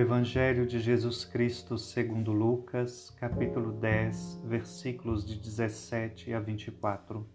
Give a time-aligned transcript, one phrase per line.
[0.00, 7.28] Evangelho de Jesus Cristo segundo Lucas, capítulo 10, versículos de 17 a 24.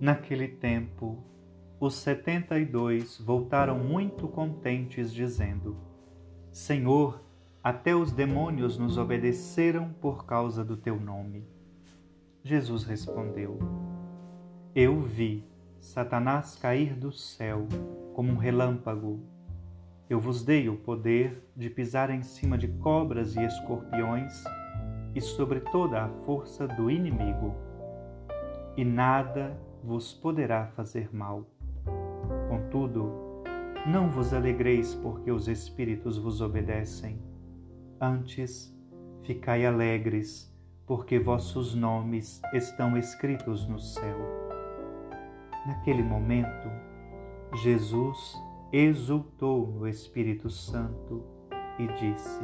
[0.00, 1.22] Naquele tempo,
[1.78, 5.76] os setenta e dois voltaram muito contentes, dizendo:
[6.50, 7.22] Senhor,
[7.62, 11.46] até os demônios nos obedeceram por causa do teu nome.
[12.42, 13.58] Jesus respondeu:
[14.74, 15.44] Eu vi
[15.80, 17.68] Satanás cair do céu
[18.14, 19.36] como um relâmpago.
[20.08, 24.42] Eu vos dei o poder de pisar em cima de cobras e escorpiões
[25.14, 27.54] e sobre toda a força do inimigo,
[28.74, 31.46] e nada vos poderá fazer mal.
[32.48, 33.42] Contudo,
[33.86, 37.20] não vos alegreis porque os espíritos vos obedecem.
[38.00, 38.74] Antes,
[39.24, 40.50] ficai alegres,
[40.86, 44.16] porque vossos nomes estão escritos no céu.
[45.66, 46.70] Naquele momento,
[47.62, 51.24] Jesus exultou no Espírito Santo
[51.78, 52.40] e disse: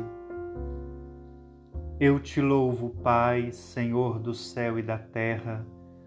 [2.00, 5.66] Eu te louvo, Pai, Senhor do céu e da terra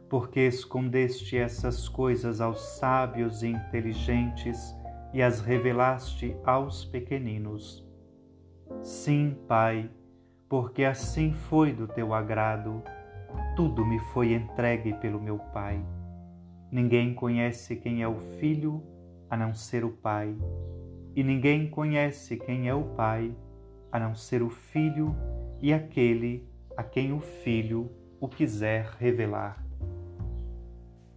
[0.10, 4.76] porque escondeste essas coisas aos sábios e inteligentes
[5.14, 7.86] e as revelaste aos pequeninos.
[8.82, 9.90] Sim, Pai,
[10.48, 12.82] porque assim foi do teu agrado,
[13.56, 15.84] tudo me foi entregue pelo meu Pai.
[16.72, 18.84] Ninguém conhece quem é o Filho
[19.30, 20.36] a não ser o Pai,
[21.16, 23.36] e ninguém conhece quem é o Pai
[23.92, 25.16] a não ser o Filho
[25.62, 29.66] e aquele a quem o Filho o quiser revelar.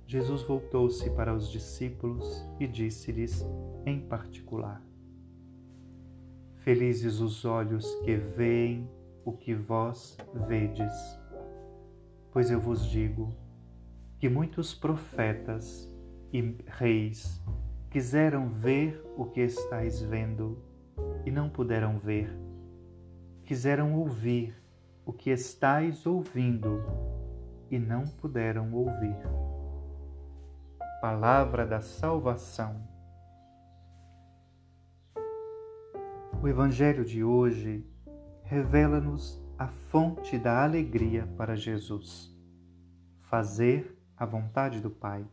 [0.06, 3.46] Jesus voltou-se para os discípulos e disse-lhes
[3.86, 4.82] em particular:
[6.56, 8.88] Felizes os olhos que veem
[9.24, 10.16] o que vós
[10.48, 10.92] vedes,
[12.32, 13.32] pois eu vos digo
[14.18, 15.88] que muitos profetas
[16.32, 17.42] e reis
[17.90, 20.62] quiseram ver o que estáis vendo
[21.26, 22.34] e não puderam ver,
[23.44, 24.54] quiseram ouvir
[25.04, 26.82] o que estáis ouvindo
[27.70, 29.16] e não puderam ouvir
[31.00, 32.76] palavra da salvação.
[36.42, 37.86] O Evangelho de hoje
[38.44, 42.36] revela-nos a fonte da alegria para Jesus:
[43.22, 45.26] fazer a vontade do Pai.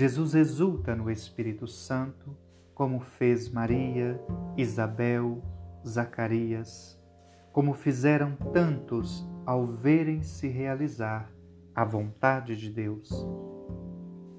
[0.00, 2.34] Jesus exulta no Espírito Santo,
[2.74, 4.18] como fez Maria,
[4.56, 5.42] Isabel,
[5.86, 6.98] Zacarias,
[7.52, 11.30] como fizeram tantos ao verem-se realizar
[11.74, 13.10] a vontade de Deus.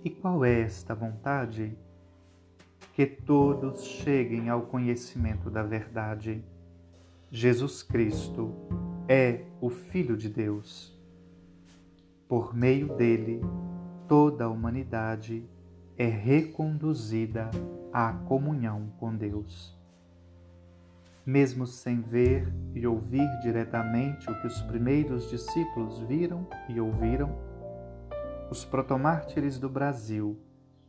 [0.03, 1.77] E qual é esta vontade?
[2.95, 6.44] Que todos cheguem ao conhecimento da verdade.
[7.29, 8.51] Jesus Cristo
[9.07, 11.00] é o Filho de Deus.
[12.27, 13.41] Por meio dele,
[14.11, 15.49] toda a humanidade
[15.97, 17.49] é reconduzida
[17.94, 19.73] à comunhão com Deus.
[21.25, 27.33] Mesmo sem ver e ouvir diretamente o que os primeiros discípulos viram e ouviram,
[28.51, 30.38] os protomártires do Brasil,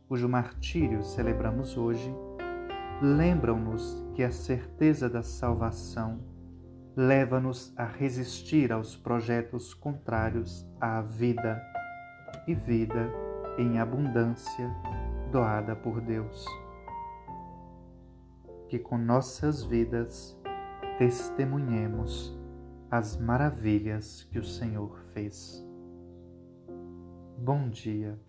[0.05, 2.13] cujo martírio celebramos hoje,
[3.01, 6.19] lembram-nos que a certeza da salvação
[6.93, 11.71] leva-nos a resistir aos projetos contrários à vida
[12.47, 13.11] e vida
[13.57, 14.69] em abundância
[15.31, 16.45] doada por Deus.
[18.67, 20.39] Que com nossas vidas
[20.97, 22.37] testemunhemos
[22.89, 25.65] as maravilhas que o Senhor fez.
[27.37, 28.19] Bom dia.